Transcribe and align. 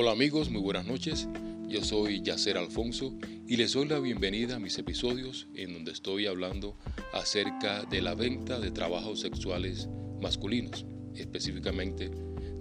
Hola 0.00 0.12
amigos, 0.12 0.48
muy 0.48 0.60
buenas 0.60 0.86
noches. 0.86 1.26
Yo 1.66 1.82
soy 1.82 2.22
Yacer 2.22 2.56
Alfonso 2.56 3.18
y 3.48 3.56
les 3.56 3.72
doy 3.72 3.88
la 3.88 3.98
bienvenida 3.98 4.54
a 4.54 4.58
mis 4.60 4.78
episodios 4.78 5.48
en 5.56 5.72
donde 5.72 5.90
estoy 5.90 6.28
hablando 6.28 6.76
acerca 7.12 7.82
de 7.82 8.00
la 8.00 8.14
venta 8.14 8.60
de 8.60 8.70
trabajos 8.70 9.18
sexuales 9.18 9.88
masculinos, 10.22 10.86
específicamente 11.16 12.12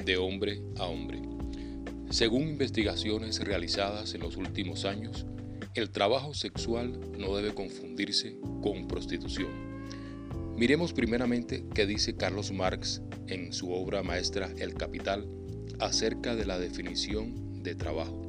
de 0.03 0.17
hombre 0.17 0.63
a 0.77 0.85
hombre. 0.85 1.21
Según 2.09 2.49
investigaciones 2.49 3.39
realizadas 3.39 4.15
en 4.15 4.21
los 4.21 4.35
últimos 4.35 4.85
años, 4.85 5.27
el 5.75 5.91
trabajo 5.91 6.33
sexual 6.33 6.99
no 7.19 7.35
debe 7.35 7.53
confundirse 7.53 8.39
con 8.63 8.87
prostitución. 8.87 9.51
Miremos 10.55 10.91
primeramente 10.91 11.65
qué 11.75 11.85
dice 11.85 12.15
Carlos 12.15 12.51
Marx 12.51 13.03
en 13.27 13.53
su 13.53 13.71
obra 13.71 14.01
maestra 14.01 14.51
El 14.57 14.73
Capital 14.73 15.36
acerca 15.79 16.35
de 16.35 16.45
la 16.45 16.59
definición 16.59 17.63
de 17.63 17.75
trabajo. 17.75 18.21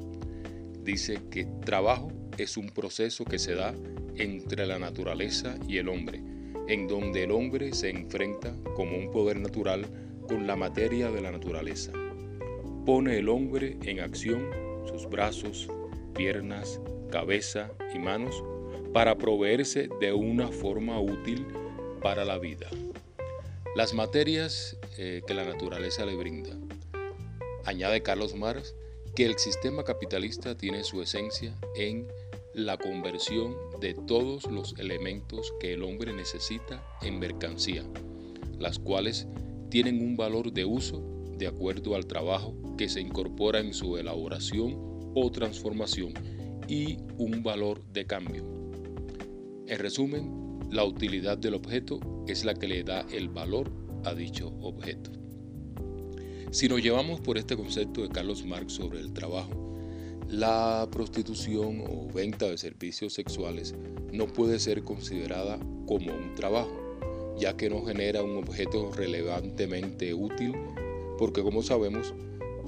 Dice 0.83 1.21
que 1.31 1.47
trabajo 1.65 2.13
es 2.39 2.57
un 2.57 2.69
proceso 2.69 3.25
que 3.25 3.39
se 3.39 3.55
da 3.55 3.75
entre 4.17 4.67
la 4.67 4.79
naturaleza 4.79 5.57
y 5.69 5.79
el 5.79 5.89
hombre, 5.89 6.23
en 6.69 6.87
donde 6.89 7.25
el 7.25 7.31
hombre 7.31 7.73
se 7.73 7.91
enfrenta 7.91 8.55
como 8.75 8.97
un 8.97 9.11
poder 9.11 9.39
natural 9.39 9.87
con 10.29 10.47
la 10.47 10.57
materia 10.57 11.11
de 11.11 11.21
la 11.21 11.31
naturaleza. 11.31 11.93
Pone 12.85 13.19
el 13.19 13.29
hombre 13.29 13.77
en 13.85 14.01
acción 14.01 14.51
sus 14.87 15.09
brazos, 15.09 15.69
piernas, 16.15 16.81
cabeza 17.11 17.71
y 17.95 17.99
manos 17.99 18.43
para 18.93 19.17
proveerse 19.17 19.89
de 20.01 20.13
una 20.13 20.49
forma 20.49 21.01
útil 21.01 21.47
para 22.03 22.25
la 22.25 22.39
vida. 22.39 22.69
Las 23.77 23.95
materias 23.95 24.77
eh, 24.97 25.23
que 25.27 25.35
la 25.35 25.45
naturaleza 25.45 26.05
le 26.05 26.17
brinda 26.17 26.57
Añade 27.69 28.03
Carlos 28.03 28.35
Marx 28.35 28.75
que 29.15 29.27
el 29.27 29.37
sistema 29.37 29.85
capitalista 29.85 30.57
tiene 30.57 30.85
su 30.85 31.03
esencia 31.03 31.55
en 31.77 32.09
la 32.55 32.79
conversión 32.79 33.55
de 33.79 33.93
todos 33.93 34.51
los 34.51 34.75
elementos 34.79 35.53
que 35.61 35.75
el 35.75 35.83
hombre 35.83 36.15
necesita 36.15 36.83
en 37.03 37.19
mercancía, 37.19 37.85
las 38.59 38.79
cuales 38.79 39.29
tienen 39.69 40.01
un 40.01 40.17
valor 40.17 40.51
de 40.51 40.65
uso 40.65 41.03
de 41.37 41.47
acuerdo 41.47 41.95
al 41.95 42.07
trabajo 42.07 42.55
que 42.79 42.89
se 42.89 43.03
incorpora 43.03 43.61
en 43.61 43.75
su 43.75 43.99
elaboración 43.99 45.13
o 45.15 45.31
transformación 45.31 46.15
y 46.69 46.97
un 47.19 47.43
valor 47.43 47.85
de 47.93 48.07
cambio. 48.07 48.47
En 49.67 49.79
resumen, 49.79 50.59
la 50.71 50.85
utilidad 50.85 51.37
del 51.37 51.53
objeto 51.53 52.01
es 52.27 52.47
la 52.47 52.55
que 52.55 52.67
le 52.67 52.83
da 52.83 53.05
el 53.13 53.29
valor 53.29 53.71
a 54.07 54.15
dicho 54.15 54.55
objeto. 54.63 55.18
Si 56.51 56.67
nos 56.67 56.83
llevamos 56.83 57.21
por 57.21 57.37
este 57.37 57.57
concepto 57.57 58.03
de 58.03 58.09
Carlos 58.09 58.45
Marx 58.47 58.73
sobre 58.73 59.01
el 59.01 59.13
trabajo, 59.13 59.51
la 60.29 60.89
prostitución 60.91 61.85
o 61.87 62.11
venta 62.11 62.47
de 62.47 62.57
servicios 62.57 63.13
sexuales 63.13 63.75
no 64.13 64.27
puede 64.27 64.59
ser 64.59 64.83
considerada 64.83 65.59
como 65.87 66.11
un 66.11 66.35
trabajo, 66.35 67.37
ya 67.39 67.55
que 67.55 67.69
no 67.69 67.85
genera 67.85 68.23
un 68.23 68.39
objeto 68.39 68.91
relevantemente 68.93 70.15
útil, 70.15 70.55
porque 71.19 71.43
como 71.43 71.63
sabemos, 71.63 72.15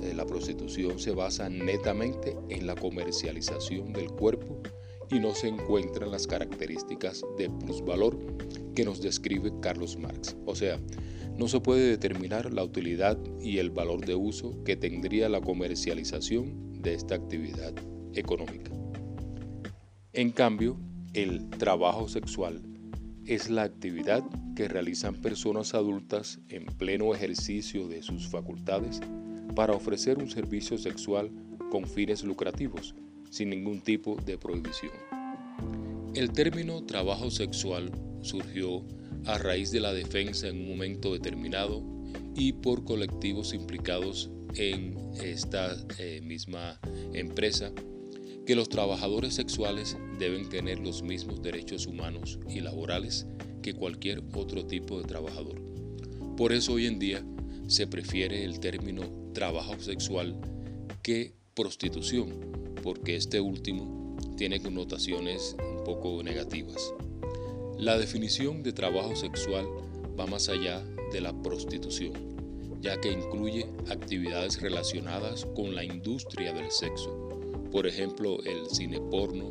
eh, 0.03 0.13
la 0.15 0.27
prostitución 0.27 0.99
se 0.99 1.13
basa 1.13 1.49
netamente 1.49 2.37
en 2.51 2.67
la 2.67 2.75
comercialización 2.75 3.95
del 3.95 4.11
cuerpo 4.11 4.61
y 5.11 5.19
no 5.19 5.35
se 5.35 5.49
encuentran 5.49 6.11
las 6.11 6.27
características 6.27 7.23
de 7.37 7.51
plusvalor 7.51 8.19
que 8.75 8.85
nos 8.85 9.01
describe 9.01 9.53
Carlos 9.61 9.97
Marx. 9.97 10.37
O 10.47 10.55
sea, 10.55 10.79
no 11.37 11.49
se 11.49 11.61
puede 11.61 11.89
determinar 11.89 12.53
la 12.53 12.65
utilidad 12.65 13.19
y 13.41 13.59
el 13.59 13.71
valor 13.71 14.05
de 14.05 14.15
uso 14.15 14.63
que 14.65 14.77
tendría 14.77 15.29
la 15.29 15.41
comercialización 15.41 16.83
de 16.83 16.95
esta 16.95 17.15
actividad 17.15 17.75
económica. 18.15 18.71
En 20.13 20.31
cambio, 20.31 20.77
el 21.15 21.49
trabajo 21.51 22.09
sexual 22.09 22.63
es 23.27 23.51
la 23.51 23.63
actividad 23.63 24.25
que 24.57 24.69
realizan 24.69 25.15
personas 25.15 25.75
adultas 25.75 26.41
en 26.49 26.67
pleno 26.67 27.15
ejercicio 27.15 27.89
de 27.89 28.03
sus 28.03 28.29
facultades 28.29 29.01
para 29.55 29.73
ofrecer 29.73 30.19
un 30.19 30.31
servicio 30.31 30.79
sexual 30.79 31.31
con 31.71 31.87
fines 31.87 32.25
lucrativos, 32.25 32.95
sin 33.31 33.51
ningún 33.51 33.81
tipo 33.81 34.17
de 34.27 34.37
prohibición. 34.37 34.93
El 36.15 36.33
término 36.33 36.85
trabajo 36.85 37.31
sexual 37.31 37.91
surgió 38.21 38.85
a 39.25 39.39
raíz 39.39 39.71
de 39.71 39.81
la 39.81 39.93
defensa 39.93 40.49
en 40.49 40.61
un 40.61 40.69
momento 40.69 41.13
determinado 41.13 41.83
y 42.35 42.53
por 42.53 42.85
colectivos 42.85 43.55
implicados 43.55 44.31
en 44.55 44.97
esta 45.23 45.77
eh, 45.99 46.21
misma 46.23 46.81
empresa, 47.13 47.73
que 48.47 48.57
los 48.57 48.69
trabajadores 48.69 49.35
sexuales 49.35 49.97
deben 50.19 50.49
tener 50.49 50.81
los 50.81 51.03
mismos 51.03 51.43
derechos 51.43 51.87
humanos 51.87 52.39
y 52.49 52.61
laborales 52.61 53.27
que 53.63 53.75
cualquier 53.75 54.23
otro 54.35 54.67
tipo 54.67 55.01
de 55.01 55.07
trabajador. 55.07 55.61
Por 56.37 56.53
eso 56.53 56.73
hoy 56.73 56.87
en 56.87 56.99
día 56.99 57.25
se 57.69 57.87
prefiere 57.87 58.45
el 58.45 58.59
término 58.59 59.03
trabajo 59.33 59.79
sexual 59.79 60.41
que 61.03 61.35
prostitución, 61.55 62.60
porque 62.83 63.17
este 63.17 63.41
último 63.41 64.17
tiene 64.37 64.61
connotaciones 64.61 65.57
un 65.59 65.85
poco 65.85 66.23
negativas. 66.23 66.95
La 67.79 67.99
definición 67.99 68.63
de 68.63 68.73
trabajo 68.73 69.17
sexual 69.17 69.67
va 70.19 70.27
más 70.27 70.49
allá 70.49 70.85
de 71.13 71.21
la 71.21 71.33
prostitución, 71.43 72.13
ya 72.81 73.01
que 73.01 73.11
incluye 73.11 73.67
actividades 73.91 74.61
relacionadas 74.61 75.47
con 75.57 75.75
la 75.75 75.85
industria 75.85 76.53
del 76.53 76.71
sexo, 76.71 77.29
por 77.71 77.87
ejemplo 77.87 78.43
el 78.45 78.69
cine 78.71 79.01
porno, 79.01 79.51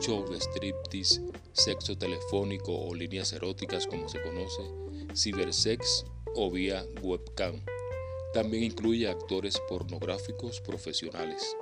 show 0.00 0.28
de 0.28 0.40
striptease, 0.40 1.22
sexo 1.52 1.96
telefónico 1.96 2.72
o 2.72 2.94
líneas 2.94 3.32
eróticas 3.32 3.86
como 3.86 4.08
se 4.08 4.20
conoce, 4.22 4.62
cibersex 5.14 6.04
o 6.34 6.50
vía 6.50 6.84
webcam. 7.02 7.60
También 8.32 8.64
incluye 8.64 9.08
actores 9.08 9.60
pornográficos 9.68 10.60
profesionales. 10.60 11.56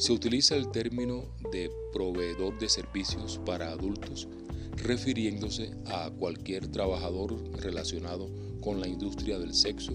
Se 0.00 0.14
utiliza 0.14 0.56
el 0.56 0.70
término 0.70 1.26
de 1.52 1.70
proveedor 1.92 2.58
de 2.58 2.70
servicios 2.70 3.38
para 3.44 3.70
adultos 3.70 4.28
refiriéndose 4.76 5.72
a 5.84 6.10
cualquier 6.10 6.68
trabajador 6.68 7.38
relacionado 7.60 8.30
con 8.62 8.80
la 8.80 8.88
industria 8.88 9.38
del 9.38 9.52
sexo, 9.52 9.92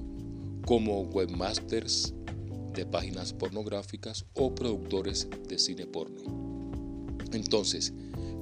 como 0.68 1.02
webmasters 1.06 2.14
de 2.76 2.86
páginas 2.86 3.34
pornográficas 3.34 4.28
o 4.36 4.54
productores 4.54 5.28
de 5.50 5.58
cine 5.58 5.88
porno. 5.88 6.22
Entonces, 7.34 7.92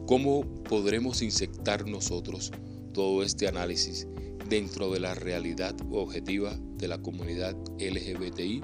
¿cómo 0.05 0.43
podremos 0.63 1.21
inyectar 1.21 1.87
nosotros 1.87 2.51
todo 2.91 3.23
este 3.23 3.47
análisis 3.47 4.05
dentro 4.49 4.91
de 4.91 4.99
la 4.99 5.15
realidad 5.15 5.77
objetiva 5.93 6.59
de 6.75 6.89
la 6.89 7.01
comunidad 7.01 7.55
LGBTI 7.79 8.61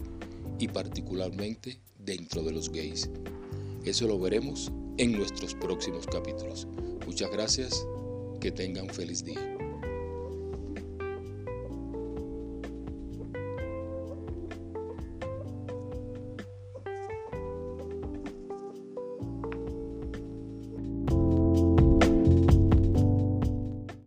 y 0.60 0.68
particularmente 0.68 1.80
dentro 2.10 2.42
de 2.42 2.52
los 2.52 2.72
gays? 2.72 3.08
Eso 3.86 4.08
lo 4.08 4.20
veremos 4.20 4.72
en 4.98 5.12
nuestros 5.12 5.54
próximos 5.54 6.08
capítulos. 6.08 6.68
Muchas 7.06 7.32
gracias, 7.32 7.86
que 8.42 8.52
tengan 8.52 8.90
feliz 8.90 9.24
día. 9.24 9.69